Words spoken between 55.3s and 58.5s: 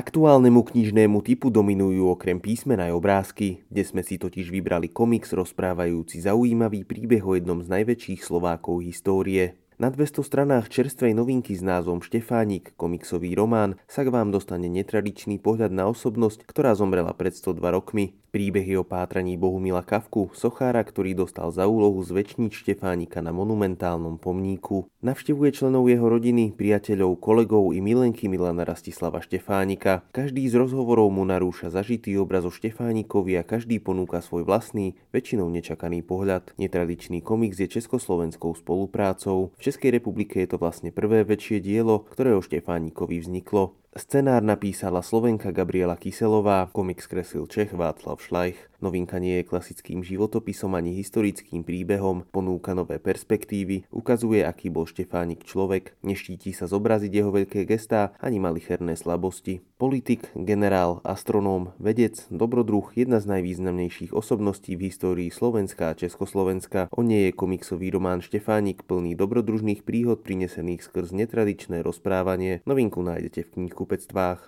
človek, neštíti sa zobraziť jeho veľké gestá ani